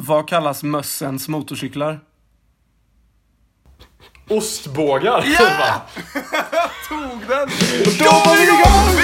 [0.00, 2.00] Vad kallas mössens motorcyklar?
[4.28, 5.24] Ostbågar.
[5.26, 5.82] Ja!
[6.88, 7.48] Tog den!
[7.98, 9.02] Då var vi igång!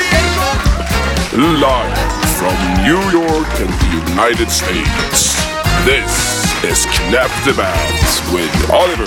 [1.61, 1.96] Live
[2.38, 5.37] from New York and the United States.
[5.85, 9.06] This is Knap Debatt with Oliver,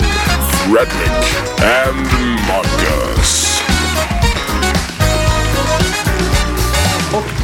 [0.66, 1.24] Frederick,
[1.62, 2.06] and
[2.48, 3.47] Marcus.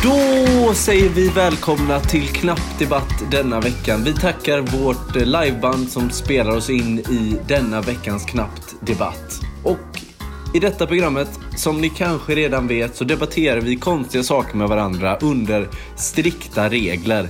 [0.04, 4.04] Då säger vi välkomna till knappdebatt denna veckan.
[4.04, 9.40] Vi tackar vårt liveband som spelar oss in i denna veckans knappdebatt.
[9.62, 10.00] Och
[10.54, 15.16] i detta programmet, som ni kanske redan vet, så debatterar vi konstiga saker med varandra
[15.16, 17.28] under strikta regler.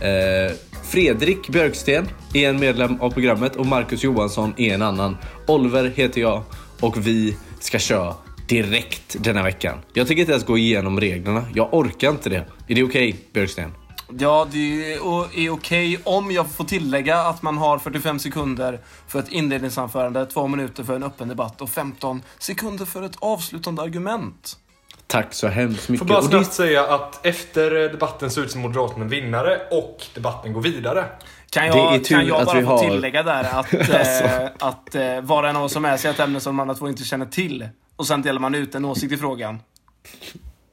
[0.00, 0.54] Eh,
[0.84, 5.16] Fredrik Björksten är en medlem av programmet och Marcus Johansson är en annan.
[5.46, 6.42] Oliver heter jag
[6.80, 8.14] och vi ska köra
[8.48, 9.78] direkt denna veckan.
[9.92, 11.44] Jag tänker inte ens gå igenom reglerna.
[11.54, 12.36] Jag orkar inte det.
[12.68, 13.72] Är det okej, okay, Björksten?
[14.18, 19.18] Ja, det är okej okay om jag får tillägga att man har 45 sekunder för
[19.18, 24.56] ett inledningsanförande, 2 minuter för en öppen debatt och 15 sekunder för ett avslutande argument.
[25.06, 26.08] Tack så hemskt mycket.
[26.08, 30.60] Får bara snabbt säga att efter debatten ser ut som Moderaterna vinnare och debatten går
[30.62, 31.04] vidare.
[31.50, 34.24] Kan Det är jag, kan jag bara få har- tillägga där att, Alltså.
[34.24, 36.60] eh, att eh, var och en av oss som med sig ett ämne som de
[36.60, 37.68] andra två inte känner till.
[37.96, 39.58] Och sen delar man ut en åsikt i frågan.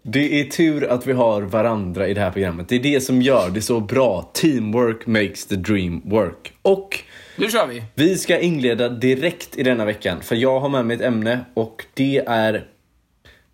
[0.01, 2.69] Det är tur att vi har varandra i det här programmet.
[2.69, 4.31] Det är det som gör det så bra.
[4.33, 6.53] Teamwork makes the dream work.
[6.61, 6.99] Och
[7.35, 7.83] Nu kör vi!
[7.95, 10.21] vi ska inleda direkt i denna veckan.
[10.21, 12.67] För jag har med mig ett ämne och det är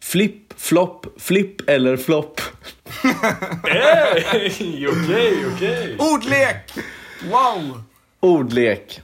[0.01, 2.41] Flipp, flopp, flipp eller flopp.
[3.63, 4.87] Okej,
[5.55, 5.95] okej.
[5.99, 6.71] Ordlek!
[7.31, 7.83] Wow!
[8.19, 9.01] Ordlek.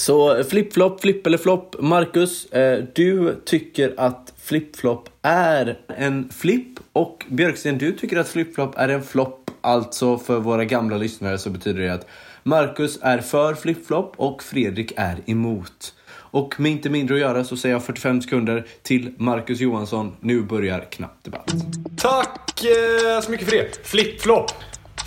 [0.00, 1.76] Så flip-flop, flipp eller flopp.
[1.78, 8.74] Marcus, eh, du tycker att flip-flop är en flipp och Björksten, du tycker att flip-flop
[8.76, 9.50] är en flopp.
[9.60, 12.06] Alltså för våra gamla lyssnare så betyder det att
[12.42, 15.94] Marcus är för flip-flop och Fredrik är emot.
[16.10, 20.16] Och med inte mindre att göra så säger jag 45 sekunder till Marcus Johansson.
[20.20, 21.52] Nu börjar knapp debatt.
[21.96, 23.86] Tack eh, så mycket för det.
[23.86, 24.50] Flip-flop.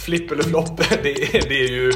[0.06, 0.78] Flipp eller flopp.
[1.04, 1.14] Det,
[1.50, 1.92] det, är ju,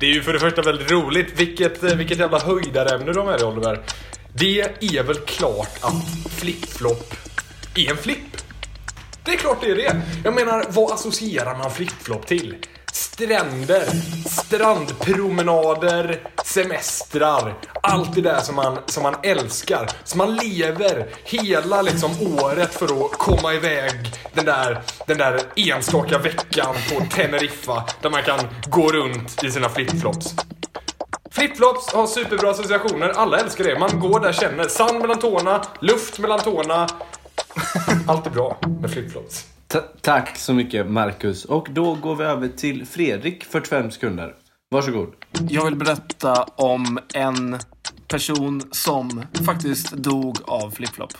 [0.00, 1.32] det är ju för det första väldigt roligt.
[1.36, 3.80] Vilket, eh, vilket jävla höjdarämne de är Oliver.
[4.34, 5.92] Det är väl klart att
[6.30, 7.14] flip-flop
[7.74, 8.36] är en flipp.
[9.24, 10.02] Det är klart det är det.
[10.24, 12.54] Jag menar, vad associerar man flip-flop till?
[12.92, 13.84] Stränder,
[14.28, 17.54] strandpromenader, semestrar.
[17.82, 19.90] Allt det där som man, som man älskar.
[20.04, 22.10] Som man lever hela liksom
[22.42, 27.84] året för att komma iväg den där, den där enstaka veckan på Teneriffa.
[28.02, 30.34] Där man kan gå runt i sina flipflops.
[31.30, 33.08] Flipflops har superbra associationer.
[33.08, 33.78] Alla älskar det.
[33.78, 36.88] Man går där, känner sand mellan tårna, luft mellan tårna.
[38.08, 39.46] Allt är bra med flipflops.
[39.72, 41.44] Ta- tack så mycket Marcus.
[41.44, 44.34] Och då går vi över till Fredrik, 45 sekunder.
[44.70, 45.08] Varsågod.
[45.48, 47.58] Jag vill berätta om en
[48.08, 51.12] person som faktiskt dog av flipflop.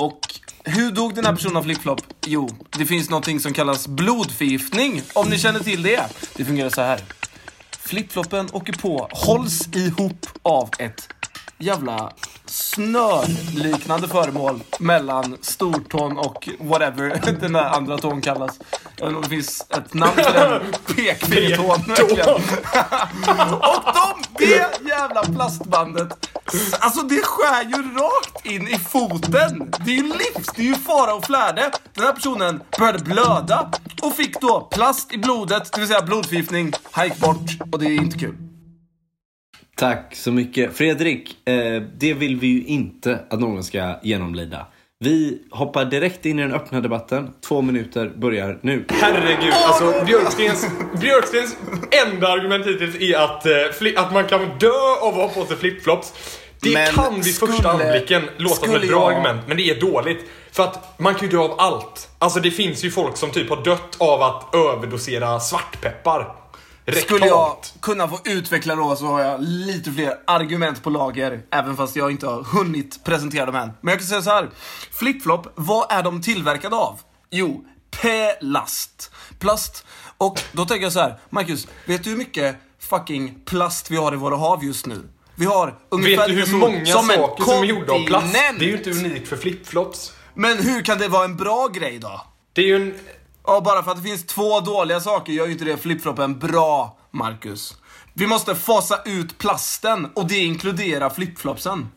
[0.00, 0.20] Och
[0.64, 2.00] hur dog den här personen av flipflop?
[2.26, 2.48] Jo,
[2.78, 6.00] det finns någonting som kallas blodförgiftning, om ni känner till det.
[6.36, 7.00] Det fungerar så här.
[7.78, 11.08] Flipfloppen åker på, hålls ihop av ett
[11.58, 12.12] jävla
[12.46, 18.58] snörliknande föremål mellan stortån och whatever den där andra tån kallas.
[18.96, 21.82] Jag vet inte om det finns ett namn för den pekfingertån.
[21.86, 22.28] verkligen.
[23.54, 26.28] Och de, det jävla plastbandet,
[26.78, 29.72] alltså det skär ju rakt in i foten.
[29.84, 31.70] Det är ju livs, det är ju fara och flärde.
[31.94, 33.70] Den här personen började blöda
[34.02, 36.72] och fick då plast i blodet, det vill säga blodförgiftning.
[36.90, 38.47] Han gick bort och det är inte kul.
[39.78, 40.76] Tack så mycket.
[40.76, 44.66] Fredrik, eh, det vill vi ju inte att någon ska genomlida.
[45.00, 47.30] Vi hoppar direkt in i den öppna debatten.
[47.48, 48.84] Två minuter börjar nu.
[48.88, 50.66] Herregud, alltså Björkstens,
[51.00, 51.56] Björkstens
[52.06, 54.68] enda argument hittills är att, eh, fli, att man kan dö
[55.02, 56.12] av att ha på sig flipflops.
[56.60, 59.56] Det Men kan vid skulle- första anblicken låta som skulle ett bra jag- argument, men
[59.56, 60.24] det är dåligt.
[60.52, 62.08] För att man kan ju dö av allt.
[62.18, 66.26] Alltså det finns ju folk som typ har dött av att överdosera svartpeppar.
[66.88, 67.06] Rektalt.
[67.06, 71.42] Skulle jag kunna få utveckla då så har jag lite fler argument på lager.
[71.50, 73.70] Även fast jag inte har hunnit presentera dem än.
[73.80, 74.50] Men jag kan säga så här.
[74.92, 77.00] Flipflop, vad är de tillverkade av?
[77.30, 79.10] Jo, plast.
[79.38, 79.86] Plast.
[80.18, 84.12] Och då tänker jag så här, Marcus, vet du hur mycket fucking plast vi har
[84.12, 85.08] i våra hav just nu?
[85.34, 88.32] Vi har ungefär Vet du hur många som saker som är gjorda av plast?
[88.32, 90.12] Det är ju inte unikt för flipflops.
[90.34, 92.20] Men hur kan det vara en bra grej då?
[92.52, 92.94] Det är ju en...
[93.48, 96.98] Ja, bara för att det finns två dåliga saker gör ju inte det flipfloppen bra,
[97.10, 97.76] Marcus.
[98.14, 101.88] Vi måste fasa ut plasten och det inkluderar flipflopsen.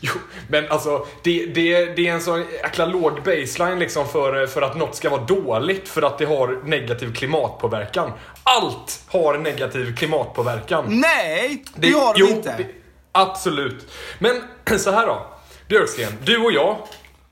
[0.00, 0.12] Jo,
[0.48, 4.76] men alltså det, det, det är en så jäkla låg baseline liksom för, för att
[4.76, 8.12] något ska vara dåligt för att det har negativ klimatpåverkan.
[8.42, 10.84] Allt har negativ klimatpåverkan.
[10.88, 12.54] Nej, det, har de jo, inte.
[12.58, 12.68] det-
[13.12, 13.90] absolut.
[14.18, 14.42] Men
[14.78, 15.26] så här då.
[15.68, 16.76] Björksten, du och jag.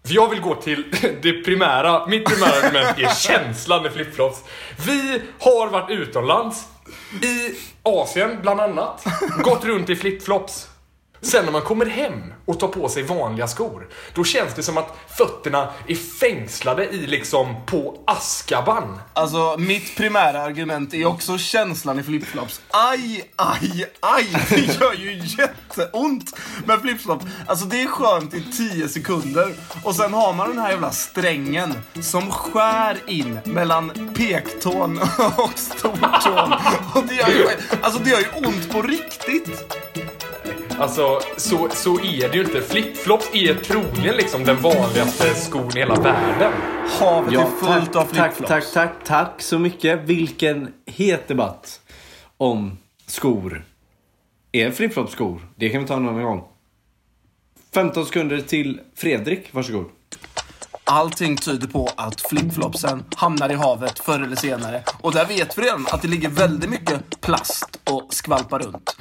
[0.05, 0.85] För jag vill gå till
[1.23, 2.07] det primära.
[2.07, 4.45] Mitt primära argument är känslan med flipflops.
[4.87, 6.65] Vi har varit utomlands.
[7.23, 9.05] I Asien bland annat.
[9.43, 10.70] Gått runt i flipflops.
[11.23, 14.79] Sen när man kommer hem och tar på sig vanliga skor, då känns det som
[14.79, 18.99] att fötterna är fängslade i liksom på Askaban.
[19.13, 22.61] Alltså, mitt primära argument är också känslan i flipflops.
[22.71, 24.27] Aj, aj, aj!
[24.51, 27.25] Det gör ju jätteont med flipflops.
[27.47, 29.55] Alltså, det är skönt i 10 sekunder.
[29.85, 34.99] Och sen har man den här jävla strängen som skär in mellan pektån
[35.37, 36.55] och stortån.
[36.95, 37.47] Och det gör ju,
[37.83, 39.80] alltså, det gör ju ont på riktigt.
[40.81, 42.61] Alltså, så, så är det ju inte.
[42.61, 46.53] Flipflops är troligen liksom den vanligaste skon i hela världen.
[47.01, 48.73] Havet Ja, är fullt tack, av tack, flipflops.
[48.73, 50.01] tack, tack, tack så mycket.
[50.05, 51.81] Vilken het debatt
[52.37, 53.65] om skor.
[54.53, 55.41] Är flipflop skor?
[55.57, 56.45] Det kan vi ta någon annan gång.
[57.75, 59.87] 15 sekunder till Fredrik, varsågod.
[60.93, 64.83] Allting tyder på att flipflopsen hamnar i havet förr eller senare.
[65.01, 68.97] Och där vet vi redan att det ligger väldigt mycket plast och skvalpar runt.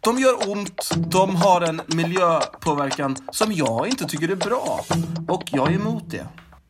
[0.00, 4.84] De gör ont, de har en miljöpåverkan som jag inte tycker är bra.
[5.28, 6.26] Och jag är emot det.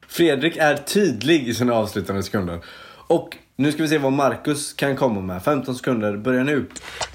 [0.09, 2.61] Fredrik är tydlig i sina avslutande sekunder.
[3.07, 5.43] Och nu ska vi se vad Marcus kan komma med.
[5.43, 6.67] 15 sekunder, börja nu.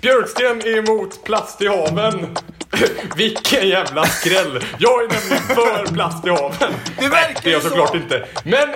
[0.02, 2.38] Björksten är emot plast i haven.
[3.16, 4.64] Vilken jävla skräll.
[4.78, 5.44] Jag är nämligen
[5.88, 6.74] för plast i haven.
[7.00, 7.96] Det verkar Det är jag såklart så.
[7.98, 8.26] inte.
[8.44, 8.68] Men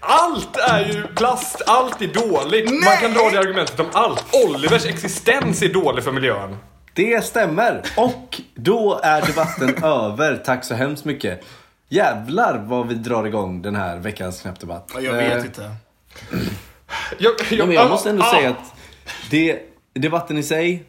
[0.00, 2.70] allt är ju plast, allt är dåligt.
[2.84, 4.24] Man kan dra det argumentet om allt.
[4.46, 6.56] Olivers existens är dålig för miljön.
[6.94, 7.82] Det stämmer!
[7.96, 10.36] Och då är debatten över.
[10.36, 11.40] Tack så hemskt mycket.
[11.88, 14.90] Jävlar vad vi drar igång den här veckans knappdebatt.
[15.00, 15.70] Jag vet Eh, inte.
[17.18, 18.74] Jag, Ja, men jag måste ändå ah, säga att
[19.30, 19.58] det,
[19.94, 20.84] debatten i sig,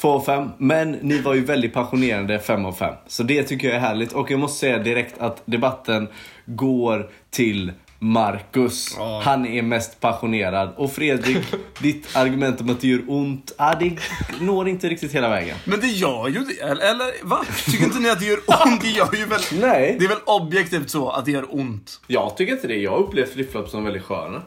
[0.00, 0.48] 2 av 5.
[0.58, 2.94] Men ni var ju väldigt passionerande 5 av 5.
[3.06, 4.12] Så det tycker jag är härligt.
[4.12, 6.08] Och jag måste säga direkt att debatten
[6.46, 8.96] går till Marcus.
[9.22, 10.74] Han är mest passionerad.
[10.76, 11.46] Och Fredrik,
[11.78, 13.96] ditt argument om att det gör ont, ah, det
[14.40, 15.56] når inte riktigt hela vägen.
[15.64, 16.60] Men det gör ju det.
[16.60, 17.44] Eller, eller va?
[17.66, 18.80] Tycker inte ni att det gör ont?
[18.80, 19.40] Det gör ju väl...
[19.52, 19.96] Nej.
[19.98, 22.00] Det är väl objektivt så att det gör ont?
[22.06, 22.76] Jag tycker inte det.
[22.76, 24.42] Jag upplever flipflops som väldigt sköna.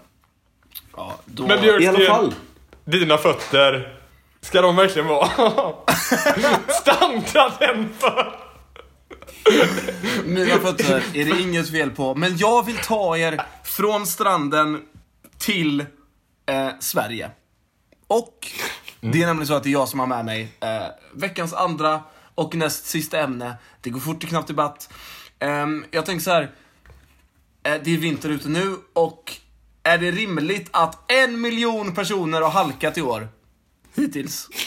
[0.96, 1.48] Ja, då...
[1.48, 2.34] Men I Björksten, alla fall.
[2.86, 3.98] dina fötter.
[4.42, 5.28] Ska de verkligen vara
[6.82, 8.40] standarden för?
[10.26, 12.16] Mina fötter är det inget fel på.
[12.16, 14.82] Men jag vill ta er från stranden
[15.38, 15.86] till
[16.46, 17.32] eh, Sverige.
[18.08, 18.48] Och
[19.02, 20.82] det är nämligen så att det är jag som har med mig eh,
[21.14, 22.02] veckans andra
[22.36, 23.56] och näst sista ämne.
[23.82, 24.90] Det går fort i knapp debatt.
[25.40, 26.52] Ehm, jag tänker så här.
[27.64, 29.36] Eh, det är vinter ute nu och
[29.84, 33.28] är det rimligt att en miljon personer har halkat i år?
[33.96, 34.48] Hittills.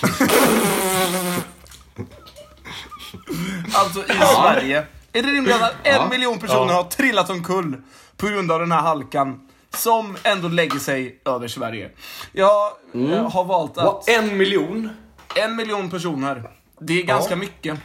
[3.75, 4.87] Alltså i Sverige.
[5.13, 6.09] Är det rimligt att en Ja.
[6.09, 7.83] miljon personer har trillat omkull
[8.17, 11.91] på grund av den här halkan som ändå lägger sig över Sverige?
[12.33, 14.91] Jag eh, har valt att En miljon?
[15.37, 16.51] en miljon personer,
[16.81, 17.37] det är ganska Ja.
[17.37, 17.79] mycket.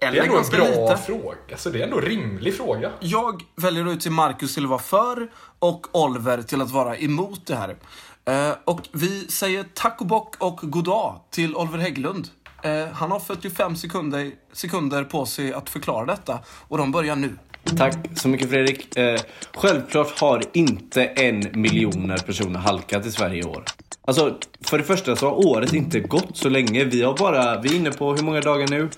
[0.00, 1.02] Det Eller är ändå en bra lite.
[1.06, 1.56] fråga.
[1.56, 2.90] Så det är ändå en rimlig fråga.
[3.00, 7.46] Jag väljer ut till Marcus till att vara för och Oliver till att vara emot
[7.46, 7.76] det här.
[8.24, 12.28] Eh, och vi säger tack och bock och god dag till Oliver Hägglund.
[12.62, 16.38] Eh, han har 45 sekunder, sekunder på sig att förklara detta
[16.68, 17.36] och de börjar nu.
[17.78, 18.96] Tack så mycket Fredrik.
[18.96, 19.20] Eh,
[19.54, 23.64] självklart har inte en miljoner personer halkat i Sverige i år.
[24.04, 26.84] Alltså, för det första så har året inte gått så länge.
[26.84, 28.88] Vi har bara, vi är inne på hur många dagar nu?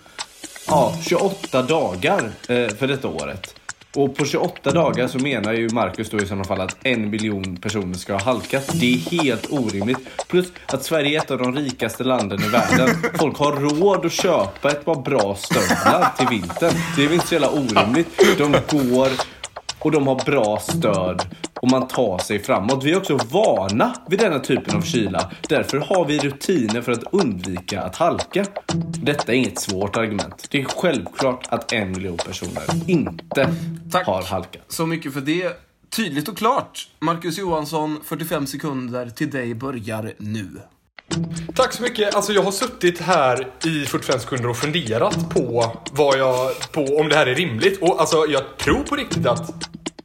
[0.66, 3.54] Ja, 28 dagar eh, för detta året.
[3.94, 7.56] Och på 28 dagar så menar ju Marcus då i sådana fall att en miljon
[7.56, 8.70] personer ska ha halkat.
[8.80, 9.98] Det är helt orimligt.
[10.28, 12.88] Plus att Sverige är ett av de rikaste landen i världen.
[13.14, 16.74] Folk har råd att köpa ett par bra stövlar till vintern.
[16.96, 18.08] Det är väl inte så jävla orimligt.
[18.38, 19.08] De går
[19.78, 21.22] och de har bra stöd
[21.62, 22.84] och man tar sig framåt.
[22.84, 25.30] Vi är också vana vid denna typen av kyla.
[25.48, 28.46] Därför har vi rutiner för att undvika att halka.
[29.02, 30.46] Detta är inget svårt argument.
[30.50, 33.54] Det är självklart att en miljon personer inte
[33.90, 34.06] Tack.
[34.06, 34.62] har halkat.
[34.68, 35.52] Så mycket för det.
[35.90, 36.88] Tydligt och klart.
[37.00, 40.48] Marcus Johansson, 45 sekunder till dig börjar nu.
[41.54, 42.14] Tack så mycket.
[42.14, 47.08] Alltså jag har suttit här i 45 sekunder och funderat på vad jag, på om
[47.08, 47.82] det här är rimligt.
[47.82, 49.50] Och alltså jag tror på riktigt att,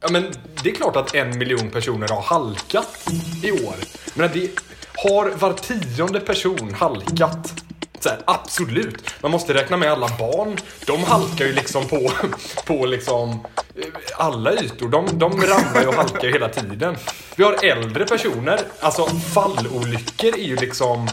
[0.08, 3.08] ja men det är klart att en miljon personer har halkat
[3.42, 3.74] i år.
[4.14, 4.50] Men det
[4.96, 7.52] har var tionde person halkat
[8.00, 9.14] Så här, absolut.
[9.20, 10.56] Man måste räkna med alla barn.
[10.86, 12.10] De halkar ju liksom på,
[12.66, 13.86] på liksom eh,
[14.16, 14.88] alla ytor.
[14.88, 16.96] De, de ramlar ju och halkar ju hela tiden.
[17.36, 18.60] Vi har äldre personer.
[18.80, 21.08] Alltså fallolyckor är ju liksom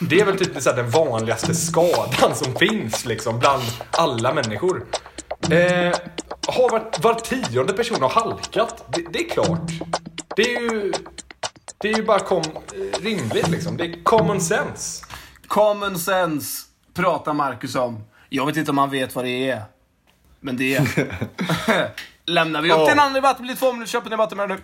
[0.00, 4.84] det är väl typ så här, den vanligaste skadan som finns liksom bland alla människor.
[5.50, 5.94] Eh,
[6.46, 8.84] har var, var tionde person har halkat.
[8.92, 9.70] Det, det är klart.
[10.36, 10.92] Det är ju,
[11.78, 12.42] det är ju bara kom,
[13.00, 13.76] rimligt liksom.
[13.76, 15.04] Det är common sense.
[15.46, 18.04] Common sense pratar Marcus om.
[18.28, 19.62] Jag vet inte om han vet vad det är.
[20.40, 20.80] Men det
[22.26, 22.84] lämnar vi upp Ja.
[22.84, 23.36] till en annan debatt.
[23.36, 24.58] Det blir två minuter köp en debatt med nu.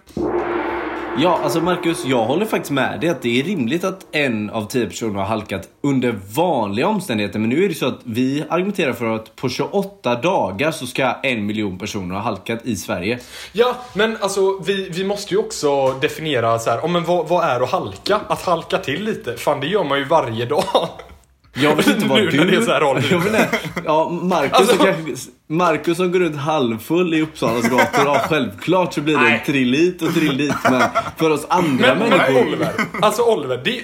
[1.19, 4.67] Ja, alltså Marcus, jag håller faktiskt med dig att det är rimligt att en av
[4.67, 7.38] tio personer har halkat under vanliga omständigheter.
[7.38, 11.12] Men nu är det så att vi argumenterar för att på 28 dagar så ska
[11.23, 13.19] en miljon personer ha halkat i Sverige.
[13.52, 17.45] Ja, men alltså vi, vi måste ju också definiera så här, oh, men vad, vad
[17.45, 18.21] är att halka?
[18.29, 20.64] Att halka till lite, fan det gör man ju varje dag.
[21.52, 22.37] Jag vet inte vad Nu du...
[22.38, 23.02] när det är så här roll.
[23.11, 23.49] Jag inte.
[23.85, 28.04] Ja, Marcus, Alltså- som kanske, Marcus som går runt halvfull i Uppsalas gator.
[28.04, 30.54] Ja, självklart så blir det en trill hit och trill dit.
[30.71, 30.83] Men
[31.16, 32.47] för oss andra Men, men människor...
[32.47, 33.80] Oliver, alltså Oliver, det,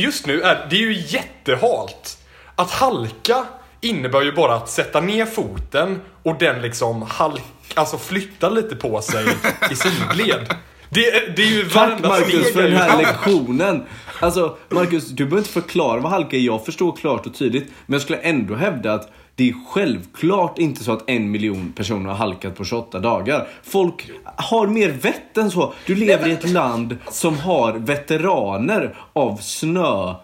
[0.00, 2.18] just nu är det är ju jättehalt.
[2.56, 3.44] Att halka
[3.80, 7.42] innebär ju bara att sätta ner foten och den liksom halk,
[7.74, 9.24] alltså flytta lite på sig
[9.70, 10.54] i sidled.
[10.90, 13.84] Det, är- det är ju Tack Marcus för den här lektionen.
[14.20, 16.40] Alltså Marcus, du behöver inte förklara vad halka är.
[16.40, 17.72] Jag förstår klart och tydligt.
[17.86, 22.10] Men jag skulle ändå hävda att det är självklart inte så att en miljon personer
[22.10, 23.48] har halkat på 28 dagar.
[23.62, 25.72] Folk har mer vett än så.
[25.86, 30.14] Du lever i ett land som har veteraner av snö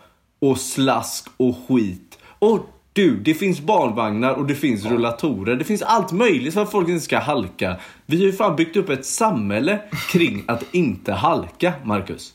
[0.41, 2.19] och slask och skit.
[2.39, 2.61] Och
[2.93, 5.57] du, det finns barnvagnar och det finns rullatorer.
[5.57, 7.77] Det finns allt möjligt för att folk inte ska halka.
[8.07, 9.81] Vi har ju fan byggt upp ett samhälle
[10.13, 12.33] kring att inte halka, Marcus.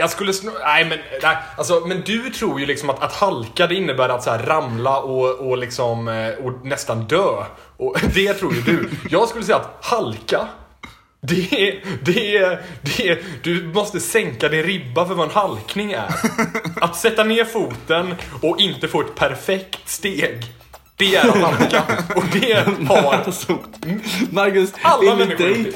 [0.00, 3.66] Jag skulle sno- Nej men, nej, alltså, men du tror ju liksom att, att halka
[3.66, 7.44] det innebär att så här, ramla och, och liksom eh, och nästan dö.
[7.76, 8.90] Och det tror ju du.
[9.10, 10.46] Jag skulle säga att halka
[11.22, 15.92] det är, det är, det är, du måste sänka din ribba för vad en halkning
[15.92, 16.14] är.
[16.80, 20.44] Att sätta ner foten och inte få ett perfekt steg.
[20.96, 21.82] Det är att halka.
[22.16, 22.52] Och det
[22.88, 23.02] har...
[24.34, 25.72] Marcus, Alla människor dig,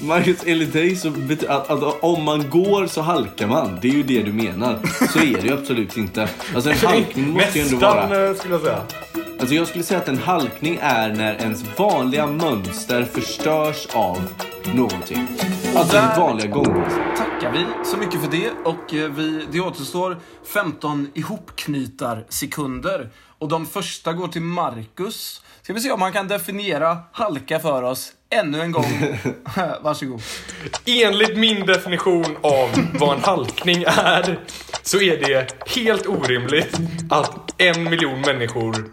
[0.00, 3.78] Marcus, enligt dig så betyder att, att om man går så halkar man.
[3.82, 4.78] Det är ju det du menar.
[5.12, 6.28] Så är det ju absolut inte.
[6.54, 8.28] Alltså en halkning måste ju ändå Nästan, vara...
[8.28, 8.82] eh, skulle jag säga.
[9.40, 14.22] Alltså jag skulle säga att en halkning är när ens vanliga mönster förstörs av
[14.74, 15.26] någonting.
[15.76, 17.14] Alltså ditt vanliga gångmönster.
[17.16, 18.50] tackar vi så mycket för det.
[18.64, 20.16] Och eh, vi, det återstår
[20.54, 23.10] 15 ihopknytar sekunder.
[23.38, 25.42] Och de första går till Marcus.
[25.62, 29.18] Ska vi se om han kan definiera halka för oss ännu en gång.
[29.80, 30.22] Varsågod.
[30.86, 34.40] Enligt min definition av vad en halkning är
[34.82, 36.78] så är det helt orimligt
[37.10, 38.90] att en miljon människor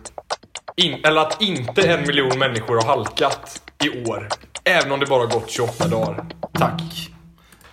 [0.76, 4.30] in, eller att inte en miljon människor har halkat i år.
[4.64, 6.26] Även om det bara gått 28 dagar.
[6.54, 6.82] Tack.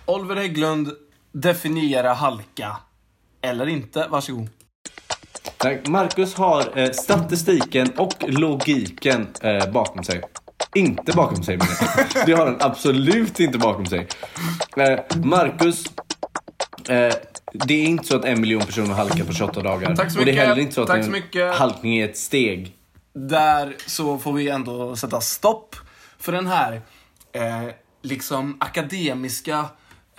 [0.05, 0.91] Oliver Hägglund,
[1.31, 2.77] definiera halka.
[3.41, 4.07] Eller inte.
[4.09, 4.49] Varsågod.
[5.57, 5.87] Tack.
[5.87, 10.21] Marcus har eh, statistiken och logiken eh, bakom sig.
[10.75, 11.57] Inte bakom sig.
[12.25, 14.07] Det har han absolut inte bakom sig.
[14.77, 15.85] Eh, Marcus,
[16.89, 17.13] eh,
[17.53, 19.95] det är inte så att en miljon personer halkar på 28 dagar.
[19.95, 20.47] Tack så Och det är mycket.
[20.47, 21.55] heller inte så att Tack så mycket.
[21.55, 22.73] halkning är ett steg.
[23.13, 25.75] Där så får vi ändå sätta stopp
[26.19, 26.81] för den här
[27.33, 27.67] eh,
[28.01, 29.65] liksom akademiska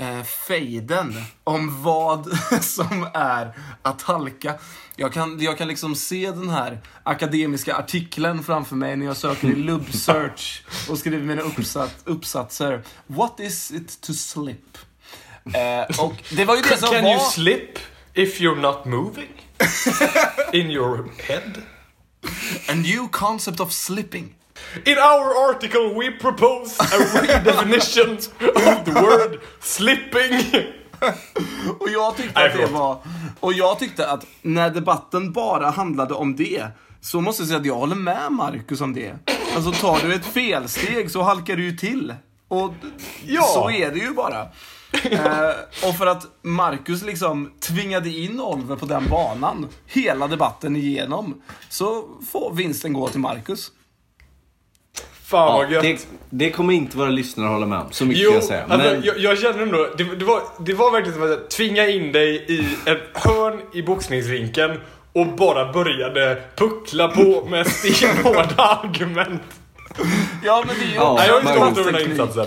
[0.03, 4.55] eh, fejden om vad som är att halka.
[4.97, 9.49] Jag kan, jag kan liksom se den här akademiska artikeln framför mig när jag söker
[9.49, 12.83] i Lub Search och skriver mina uppsat, uppsatser.
[13.07, 14.79] What is it to slip?
[15.45, 17.11] Eh, och det var ju det som Can var...
[17.11, 17.79] you slip
[18.15, 19.29] if you're not moving?
[20.53, 21.63] In your head?
[22.69, 24.35] A new concept of slipping.
[24.85, 28.17] In our article we propose a redefinition
[28.55, 30.63] of the word slipping.
[31.81, 32.99] Och jag tyckte Nej, att det var...
[33.41, 36.65] Och jag tyckte att när debatten bara handlade om det,
[37.01, 39.15] så måste jag säga att jag håller med Marcus om det.
[39.57, 42.15] Alltså tar du ett felsteg så halkar du ju till.
[42.49, 42.75] Och
[43.25, 43.43] Ja.
[43.43, 44.41] så är det ju bara.
[45.11, 45.55] Eh,
[45.89, 52.05] och för att Marcus liksom tvingade in Oliver på den banan hela debatten igenom, så
[52.33, 53.73] får vinsten gå till Marcus.
[55.33, 55.83] Fan Ja, vad gött.
[55.83, 57.87] det, det kommer inte våra lyssnare hålla med om.
[57.91, 58.65] Så mycket Jo, kan jag säga.
[58.69, 61.89] alltså, Men, jag, jag känner ändå, det, det, var, det var verkligen som att tvinga
[61.89, 64.71] in dig i ett hörn i boxningsrinken
[65.13, 69.43] och bara började puckla på med stenhårda argument.
[70.45, 72.47] Ja, men det är ju Ja, Nej, jag stolt över den här insatsen.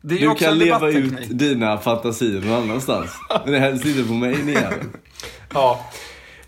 [0.00, 3.10] Det du kan leva ut dina fantasier någon annanstans.
[3.44, 4.56] Men helst inte på mig, ni.
[5.54, 5.86] Ja.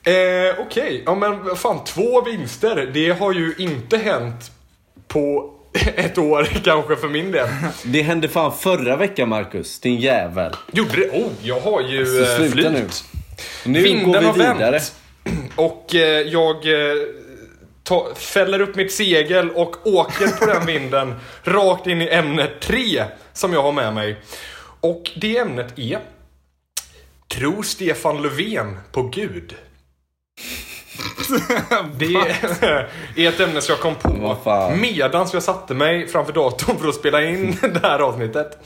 [0.04, 0.12] Eh,
[0.66, 2.90] Okej, ja men fan två vinster.
[2.94, 4.50] Det har ju inte hänt
[5.08, 5.53] på
[5.96, 7.48] ett år kanske för min del.
[7.84, 10.52] Det hände fan förra veckan Marcus, din jävel.
[10.72, 11.08] Gjorde det?
[11.10, 12.72] Oh, jag har ju Så eh, sluta flyt.
[12.72, 12.88] nu.
[13.72, 14.70] Nu Vinden går har vi vidare.
[14.70, 14.94] vänt.
[15.56, 16.96] Och eh, jag eh,
[17.82, 21.14] ta, fäller upp mitt segel och åker på den vinden
[21.44, 24.16] rakt in i ämne 3 som jag har med mig.
[24.80, 25.98] Och det ämnet är
[27.28, 29.54] Tror Stefan Löfven på Gud?
[31.98, 32.14] Det
[33.24, 36.94] är ett ämne som jag kom på medans jag satte mig framför datorn för att
[36.94, 38.58] spela in det här avsnittet.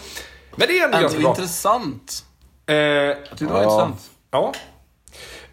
[0.56, 1.30] Men det är ändå ganska bra.
[1.30, 2.24] intressant.
[2.66, 4.10] Eh, Det var intressant.
[4.30, 4.52] Ja.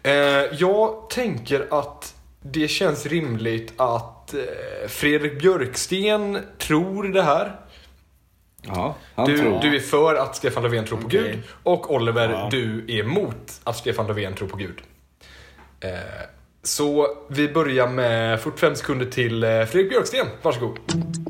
[0.02, 0.12] Eh,
[0.58, 4.40] jag tänker att det känns rimligt att eh,
[4.88, 7.60] Fredrik Björksten tror det här.
[8.62, 9.60] Ja, han Du, tror.
[9.62, 11.20] du är för att Stefan Löfven tror på Okej.
[11.32, 11.42] Gud.
[11.62, 12.48] Och Oliver, Ja.
[12.50, 14.80] du är emot att Stefan Löfven tror på Gud.
[15.80, 15.90] Eh,
[16.66, 20.26] så vi börjar med 45 sekunder till eh, Fredrik Björksten.
[20.42, 20.78] Varsågod.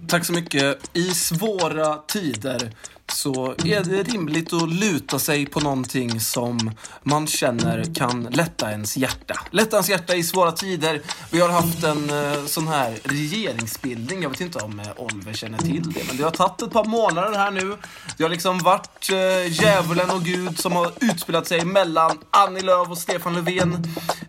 [0.08, 0.90] Tack så mycket.
[0.92, 2.70] I svåra tider
[3.12, 6.70] så är det rimligt att luta sig på någonting som
[7.02, 9.40] man känner kan lätta ens hjärta.
[9.50, 11.00] Lätta ens hjärta i svåra tider.
[11.30, 14.22] Vi har haft en eh, sån här regeringsbildning.
[14.22, 16.84] Jag vet inte om eh, Oliver känner till det, men det har tagit ett par
[16.84, 17.76] månader här nu.
[18.16, 22.88] Det har liksom varit eh, djävulen och Gud som har utspelat sig mellan Annie Lööf
[22.88, 23.86] och Stefan Löfven.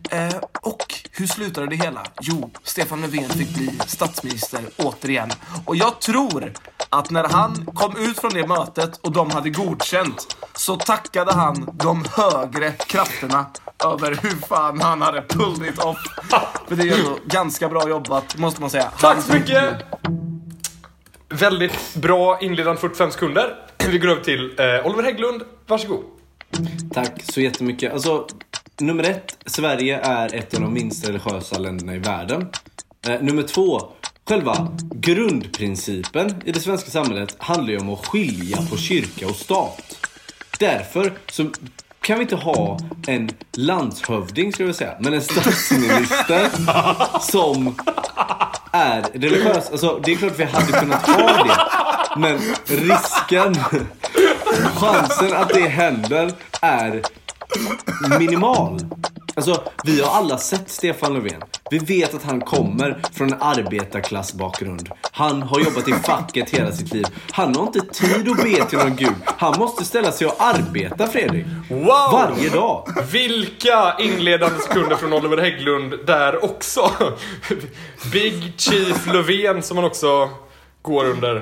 [0.10, 2.04] Eh, och hur slutade det hela?
[2.22, 5.32] Jo, Stefan Löfven fick bli statsminister återigen.
[5.66, 6.54] Och jag tror
[6.90, 8.67] att när han kom ut från det mötet
[9.02, 13.46] och de hade godkänt så tackade han de högre krafterna
[13.86, 15.98] över hur fan han hade pulled it off.
[16.68, 18.92] För det är ändå ganska bra jobbat, måste man säga.
[19.00, 19.74] Tack så mycket!
[21.30, 23.56] Väldigt bra inledande 45 sekunder.
[23.90, 25.42] Vi går över till eh, Oliver Hägglund.
[25.68, 26.04] Varsågod.
[26.94, 27.94] Tack så jättemycket.
[27.94, 28.28] Alltså,
[28.80, 32.48] nummer ett, Sverige är ett av de minst religiösa länderna i världen.
[33.08, 33.92] Eh, nummer två,
[34.28, 40.08] själva grundprincipen i det svenska samhället handlar ju om att skilja på kyrka och stat.
[40.60, 41.50] Därför så
[42.02, 46.50] kan vi inte ha en landshövding, skulle jag säga, men en statsminister
[47.32, 47.76] som
[48.72, 49.72] är religiös.
[49.72, 51.58] Alltså, det är klart vi hade kunnat ha det.
[52.20, 53.56] Men risken,
[54.76, 57.02] chansen att det händer är
[58.20, 58.80] minimal.
[59.36, 61.42] Alltså, vi har alla sett Stefan Löfven.
[61.72, 64.90] Vi vet att han kommer från en arbetarklassbakgrund.
[65.12, 67.06] Han har jobbat i facket hela sitt liv.
[67.32, 69.16] Han har inte tid att be till någon gud.
[69.26, 71.46] Han måste ställa sig och arbeta, Fredrik.
[71.70, 72.12] Wow!
[72.12, 72.88] Varje dag.
[73.12, 76.92] Vilka inledande sekunder från Oliver Hägglund där också.
[78.14, 80.30] Big Chief Löfven som han också
[80.82, 81.36] går under.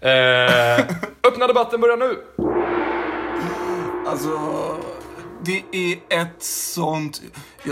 [0.00, 0.84] Eh,
[1.28, 2.16] öppna debatten börjar nu.
[4.06, 4.30] Alltså,
[5.44, 7.22] det är ett sånt...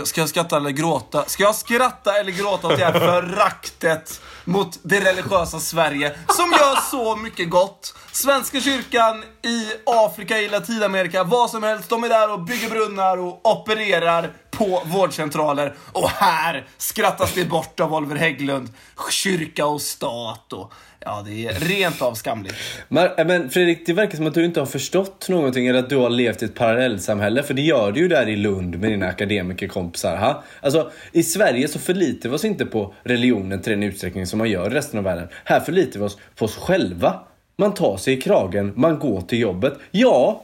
[0.03, 1.25] Ska jag skratta eller gråta?
[1.27, 6.75] Ska jag skratta eller gråta åt det här föraktet mot det religiösa Sverige som gör
[6.91, 7.95] så mycket gott?
[8.11, 11.89] Svenska kyrkan i Afrika, i Latinamerika, vad som helst.
[11.89, 15.75] De är där och bygger brunnar och opererar på vårdcentraler.
[15.91, 18.69] Och här skrattas det bort av Oliver Hägglund.
[19.09, 20.73] Kyrka och stat och...
[21.05, 22.55] Ja, det är rent av skamligt.
[22.87, 25.95] Men, men Fredrik, det verkar som att du inte har förstått någonting eller att du
[25.97, 27.43] har levt i ett parallellsamhälle.
[27.43, 30.17] För det gör du ju där i Lund med dina akademikerkompisar.
[30.17, 30.43] Ha?
[30.61, 34.49] Alltså, I Sverige så förlitar vi oss inte på religionen till den utsträckning som man
[34.49, 35.27] gör i resten av världen.
[35.43, 37.19] Här förlitar vi oss på oss själva.
[37.57, 39.73] Man tar sig i kragen, man går till jobbet.
[39.91, 40.43] Ja,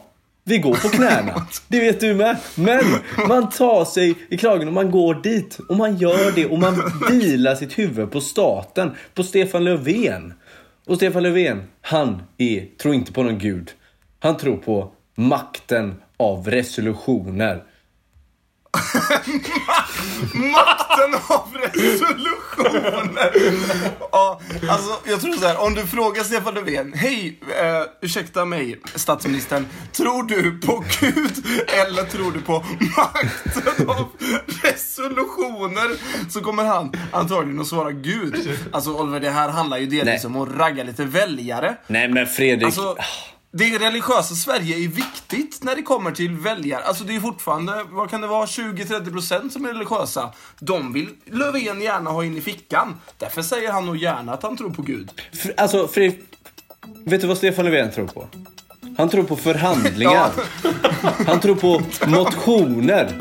[0.49, 1.47] vi går på knäna.
[1.67, 2.37] Det vet du med.
[2.55, 2.83] Men
[3.27, 5.59] man tar sig i kragen och man går dit.
[5.69, 8.91] Och man gör det och man vilar sitt huvud på staten.
[9.13, 10.33] På Stefan Löfven.
[10.89, 13.71] Och Stefan Löfven, han är, tror inte på någon gud.
[14.19, 17.63] Han tror på makten av resolutioner.
[20.33, 23.31] Makten av resolutioner!
[24.11, 28.79] ja, alltså, jag tror så här, om du frågar Stefan Löfven, hej, eh, ursäkta mig,
[28.95, 32.65] statsministern, tror du på Gud eller tror du på
[32.97, 34.07] makten av
[34.63, 35.89] resolutioner?
[36.31, 38.59] Så kommer han antagligen att svara Gud.
[38.71, 40.25] Alltså Oliver, det här handlar ju delvis Nej.
[40.25, 41.77] om att ragga lite väljare.
[41.87, 42.65] Nej men Fredrik.
[42.65, 42.95] Alltså,
[43.51, 46.83] det religiösa Sverige är viktigt när det kommer till väljare.
[46.83, 50.29] Alltså det är fortfarande, vad kan det vara, 20-30% som är religiösa.
[50.59, 52.95] De vill Löfven gärna ha in i fickan.
[53.17, 55.11] Därför säger han nog gärna att han tror på Gud.
[55.31, 56.19] F- Alltså Fredrik,
[57.05, 58.27] vet du vad Stefan Löfven tror på?
[58.97, 60.31] Han tror på förhandlingar.
[61.27, 63.11] Han tror på motioner.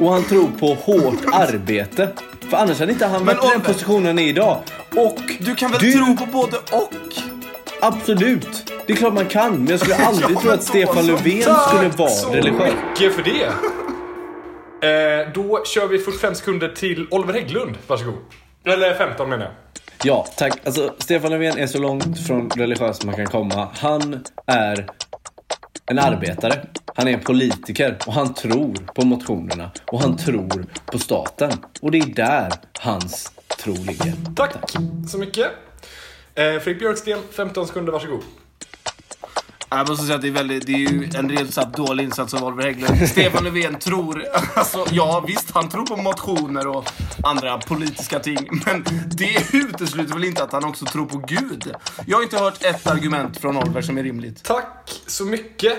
[0.00, 2.12] Och han tror på hårt arbete.
[2.50, 4.62] För annars hade inte han varit i den positionen han är idag.
[4.96, 6.92] Och Du kan väl du, tro på både och?
[7.80, 8.67] Absolut.
[8.88, 9.58] Det är klart man kan.
[9.58, 11.02] Men jag skulle aldrig Ja, tro att Stefan så.
[11.02, 12.72] Löfven Tack skulle vara så religiös.
[12.90, 13.44] mycket för det.
[14.88, 17.78] Eh, då kör vi 45 sekunder till Oliver Hägglund.
[17.86, 18.14] Varsågod.
[18.64, 19.54] Eller 15 menar jag.
[20.04, 20.52] Ja, tack.
[20.66, 23.68] Alltså, Stefan Löfven är så långt från religiös man kan komma.
[23.78, 24.86] Han är
[25.86, 26.66] en arbetare.
[26.94, 31.50] Han är en politiker och han tror på motionerna och han tror på staten.
[31.80, 34.12] Och det är där hans tro ligger.
[34.36, 34.52] Tack,
[35.10, 35.46] så mycket.
[36.34, 38.22] Eh, Fredrik Björksten, 15 sekunder, varsågod.
[39.70, 42.34] Jag måste säga att det är, väldigt, det är ju en rent sagt dålig insats
[42.34, 43.08] av Oliver Hägglund.
[43.08, 46.84] Stefan Löfven tror, alltså ja visst han tror på motioner och
[47.22, 48.48] andra politiska ting.
[48.66, 51.74] Men det utesluter väl inte att han också tror på Gud.
[52.06, 54.44] Jag har inte hört ett argument från Oliver som är rimligt.
[54.44, 55.78] Tack så mycket.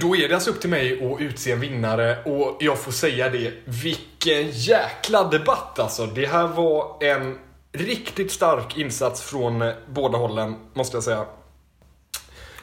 [0.00, 3.28] Då är det alltså upp till mig att utse en vinnare och jag får säga
[3.28, 6.06] det, vilken jäkla debatt alltså.
[6.06, 7.38] Det här var en
[7.72, 11.24] riktigt stark insats från båda hållen, måste jag säga.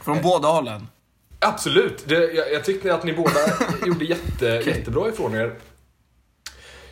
[0.07, 0.87] Från båda hållen.
[1.39, 3.39] Absolut, det, jag, jag tyckte att ni båda
[3.85, 5.55] gjorde jätte, jättebra ifrån er.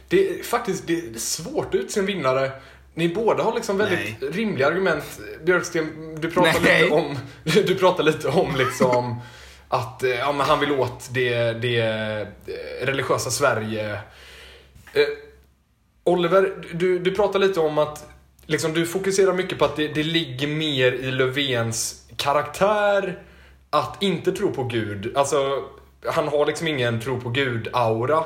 [0.07, 2.51] Det är faktiskt det är svårt att utse en vinnare.
[2.93, 4.29] Ni båda har liksom väldigt Nej.
[4.31, 5.03] rimliga argument.
[5.43, 6.83] Björksten, du pratar Nej.
[6.83, 9.21] lite om, du pratar lite om liksom
[9.67, 13.93] att eh, ja, men han vill åt det, det eh, religiösa Sverige.
[14.93, 15.01] Eh,
[16.03, 18.14] Oliver, du, du pratar lite om att
[18.45, 23.19] liksom, du fokuserar mycket på att det, det ligger mer i Löfvens karaktär
[23.69, 25.17] att inte tro på Gud.
[25.17, 25.63] Alltså,
[26.05, 28.23] han har liksom ingen tro på Gud-aura.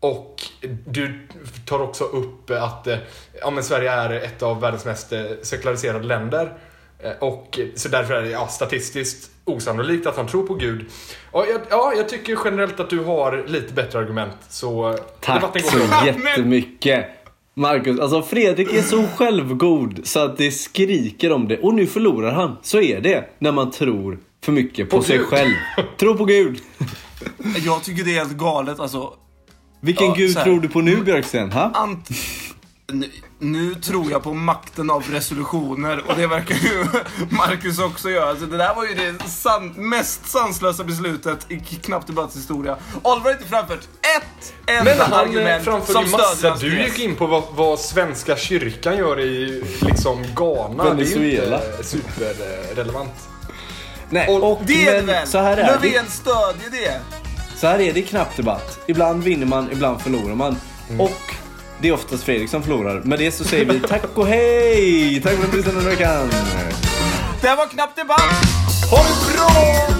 [0.00, 0.42] Och
[0.86, 1.28] du
[1.66, 2.98] tar också upp att eh,
[3.40, 6.52] ja, men Sverige är ett av världens mest eh, sekulariserade länder.
[6.98, 10.86] Eh, Och så därför är det ja, statistiskt osannolikt att han tror på Gud.
[11.32, 14.36] Ja, jag, ja, jag tycker generellt att du har lite bättre argument.
[14.48, 17.06] Så Tack så jättemycket.
[17.60, 21.58] Marcus, alltså Fredrik är så självgod så att det skriker om det.
[21.58, 22.56] Och nu förlorar han.
[22.62, 25.26] Så är det när man tror för mycket på, På sig Gud.
[25.26, 25.50] själv.
[25.98, 26.60] Tro på Gud.
[27.64, 29.12] Jag tycker det är helt galet alltså.
[29.80, 31.52] Vilken Ja, gud tror du på nu Björksten?
[31.52, 31.70] Ha?
[31.74, 32.08] Ant
[33.40, 36.86] nu, tror jag på makten av resolutioner och det verkar ju
[37.36, 38.30] Marcus också göra.
[38.30, 42.76] Alltså, det där var ju det san mest sanslösa beslutet i knappt debattshistoria.
[43.02, 46.48] Oliver har inte framfört ett enda Men han argument framförde som ju stödjer massa.
[46.48, 50.84] hans Du gick in på vad, vad Svenska kyrkan gör i liksom Ghana.
[50.84, 51.58] Venezuela.
[51.58, 53.28] Det är inte superrelevant.
[54.10, 55.26] Nej, och, Det är det men väl?
[55.26, 55.88] så här är det.
[55.88, 57.00] Löfven stödjer det.
[57.56, 58.78] Så här är det i knapp debatt.
[58.86, 60.56] Ibland vinner man, ibland förlorar man.
[60.88, 61.00] Mm.
[61.00, 61.29] Och
[61.82, 63.00] det är oftast Fredrik som förlorar.
[63.04, 65.20] Med det så säger vi tack och hej!
[65.22, 66.30] Tack för att du lyssnade den här veckan.
[67.40, 68.20] Det var knappt debatt.
[68.90, 69.99] Ha det bra!